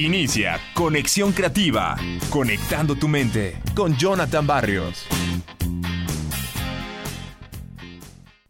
[0.00, 1.94] Inicia Conexión Creativa,
[2.30, 5.04] conectando tu mente con Jonathan Barrios.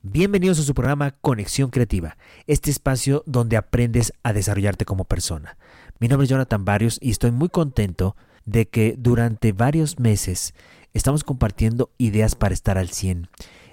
[0.00, 2.16] Bienvenidos a su programa Conexión Creativa,
[2.46, 5.58] este espacio donde aprendes a desarrollarte como persona.
[5.98, 8.14] Mi nombre es Jonathan Barrios y estoy muy contento
[8.44, 10.54] de que durante varios meses
[10.94, 13.26] estamos compartiendo ideas para estar al 100.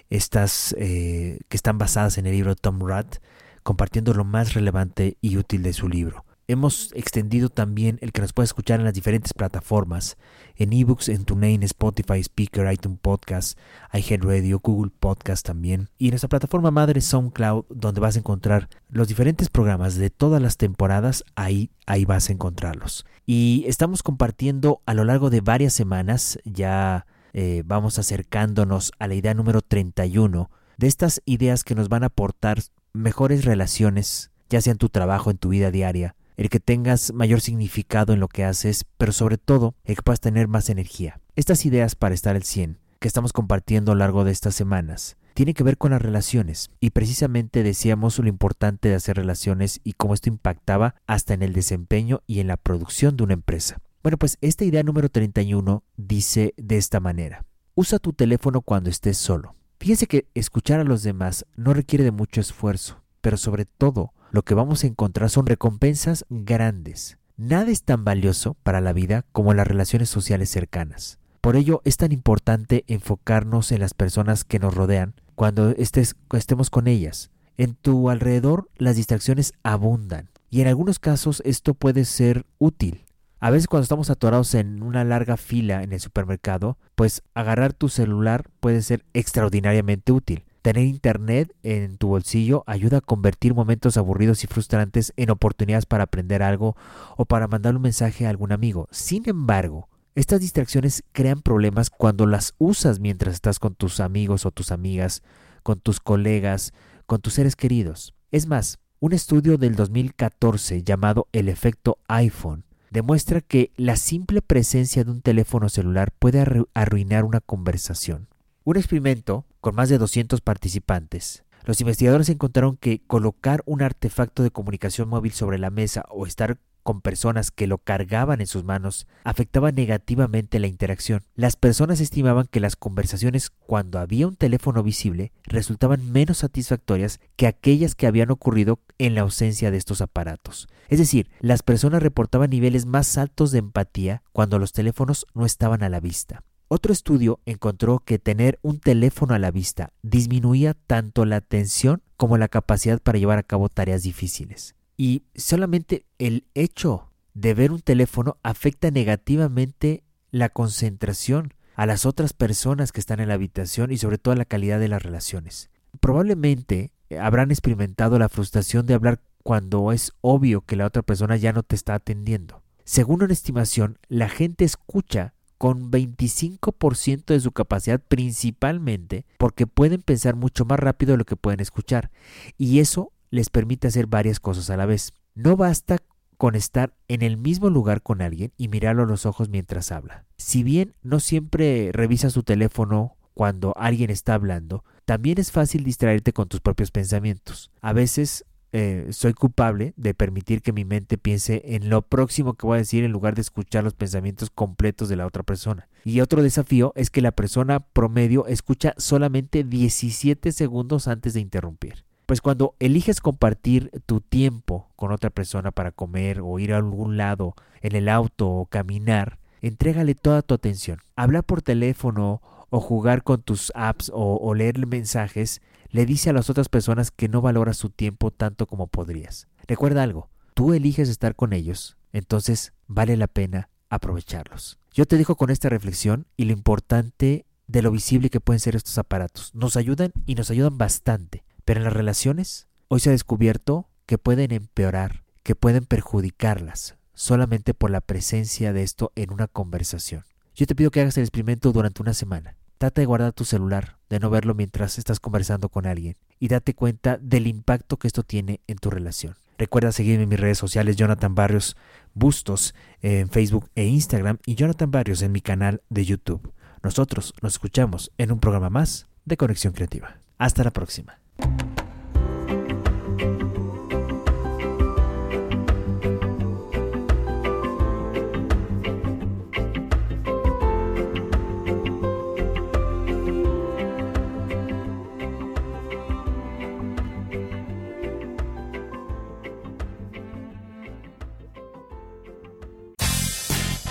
[0.09, 3.19] Estas eh, que están basadas en el libro Tom Rudd,
[3.61, 6.25] compartiendo lo más relevante y útil de su libro.
[6.49, 10.15] Hemos extendido también el que nos puede escuchar en las diferentes plataformas,
[10.55, 13.59] en ebooks, en TuneIn, Spotify, Speaker, iTunes Podcast,
[13.91, 19.49] iHeartRadio, Google Podcast también, y nuestra plataforma madre SoundCloud, donde vas a encontrar los diferentes
[19.49, 23.05] programas de todas las temporadas, ahí, ahí vas a encontrarlos.
[23.25, 29.15] Y estamos compartiendo a lo largo de varias semanas, ya eh, vamos acercándonos a la
[29.15, 32.59] idea número 31, de estas ideas que nos van a aportar
[32.93, 37.41] mejores relaciones, ya sea en tu trabajo, en tu vida diaria, el que tengas mayor
[37.41, 41.19] significado en lo que haces, pero sobre todo el que puedas tener más energía.
[41.35, 45.17] Estas ideas para estar al 100 que estamos compartiendo a lo largo de estas semanas
[45.33, 49.93] tienen que ver con las relaciones y precisamente decíamos lo importante de hacer relaciones y
[49.93, 53.79] cómo esto impactaba hasta en el desempeño y en la producción de una empresa.
[54.01, 57.45] Bueno, pues esta idea número 31 dice de esta manera.
[57.75, 59.53] Usa tu teléfono cuando estés solo.
[59.79, 64.43] Fíjense que escuchar a los demás no requiere de mucho esfuerzo, pero sobre todo lo
[64.43, 67.17] que vamos a encontrar son recompensas grandes.
[67.37, 71.19] Nada es tan valioso para la vida como las relaciones sociales cercanas.
[71.41, 76.87] Por ello es tan importante enfocarnos en las personas que nos rodean cuando estemos con
[76.87, 77.29] ellas.
[77.57, 83.05] En tu alrededor las distracciones abundan y en algunos casos esto puede ser útil.
[83.39, 87.87] A veces cuando estamos atorados en una larga fila en el supermercado, pues agarrar tu
[87.87, 90.43] celular puede ser extraordinariamente útil.
[90.61, 96.03] Tener Internet en tu bolsillo ayuda a convertir momentos aburridos y frustrantes en oportunidades para
[96.03, 96.75] aprender algo
[97.15, 98.87] o para mandar un mensaje a algún amigo.
[98.91, 104.51] Sin embargo, estas distracciones crean problemas cuando las usas mientras estás con tus amigos o
[104.51, 105.21] tus amigas,
[105.63, 106.73] con tus colegas,
[107.05, 108.13] con tus seres queridos.
[108.31, 115.03] Es más, un estudio del 2014 llamado El efecto iPhone demuestra que la simple presencia
[115.03, 116.43] de un teléfono celular puede
[116.73, 118.27] arruinar una conversación.
[118.67, 121.45] Un experimento con más de 200 participantes.
[121.63, 126.59] Los investigadores encontraron que colocar un artefacto de comunicación móvil sobre la mesa o estar
[126.83, 131.23] con personas que lo cargaban en sus manos afectaba negativamente la interacción.
[131.33, 137.47] Las personas estimaban que las conversaciones cuando había un teléfono visible resultaban menos satisfactorias que
[137.47, 140.67] aquellas que habían ocurrido en la ausencia de estos aparatos.
[140.89, 145.83] Es decir, las personas reportaban niveles más altos de empatía cuando los teléfonos no estaban
[145.83, 146.43] a la vista.
[146.69, 152.37] Otro estudio encontró que tener un teléfono a la vista disminuía tanto la atención como
[152.37, 154.75] la capacidad para llevar a cabo tareas difíciles.
[154.97, 162.33] Y solamente el hecho de ver un teléfono afecta negativamente la concentración a las otras
[162.33, 165.69] personas que están en la habitación y sobre todo la calidad de las relaciones.
[166.01, 171.53] Probablemente habrán experimentado la frustración de hablar cuando es obvio que la otra persona ya
[171.53, 172.61] no te está atendiendo.
[172.83, 180.35] Según una estimación, la gente escucha con 25% de su capacidad principalmente porque pueden pensar
[180.35, 182.11] mucho más rápido de lo que pueden escuchar
[182.57, 185.13] y eso les permite hacer varias cosas a la vez.
[185.35, 185.97] No basta
[186.37, 190.25] con estar en el mismo lugar con alguien y mirarlo a los ojos mientras habla.
[190.37, 196.33] Si bien no siempre revisa su teléfono cuando alguien está hablando, también es fácil distraerte
[196.33, 197.71] con tus propios pensamientos.
[197.81, 202.67] A veces eh, soy culpable de permitir que mi mente piense en lo próximo que
[202.67, 205.87] voy a decir en lugar de escuchar los pensamientos completos de la otra persona.
[206.03, 212.05] Y otro desafío es que la persona promedio escucha solamente 17 segundos antes de interrumpir.
[212.25, 217.15] Pues cuando eliges compartir tu tiempo con otra persona para comer o ir a algún
[217.15, 220.99] lado en el auto o caminar, entrégale toda tu atención.
[221.15, 226.33] Hablar por teléfono o jugar con tus apps o, o leer mensajes le dice a
[226.33, 229.47] las otras personas que no valoras su tiempo tanto como podrías.
[229.67, 234.79] Recuerda algo, tú eliges estar con ellos, entonces vale la pena aprovecharlos.
[234.93, 238.75] Yo te dejo con esta reflexión y lo importante de lo visible que pueden ser
[238.75, 239.53] estos aparatos.
[239.53, 244.17] Nos ayudan y nos ayudan bastante, pero en las relaciones hoy se ha descubierto que
[244.17, 250.23] pueden empeorar, que pueden perjudicarlas solamente por la presencia de esto en una conversación.
[250.55, 252.55] Yo te pido que hagas el experimento durante una semana.
[252.77, 256.75] Trata de guardar tu celular, de no verlo mientras estás conversando con alguien y date
[256.75, 259.35] cuenta del impacto que esto tiene en tu relación.
[259.57, 261.75] Recuerda seguirme en mis redes sociales Jonathan Barrios
[262.13, 266.53] Bustos en Facebook e Instagram y Jonathan Barrios en mi canal de YouTube.
[266.83, 270.17] Nosotros nos escuchamos en un programa más de Conexión Creativa.
[270.37, 271.19] Hasta la próxima.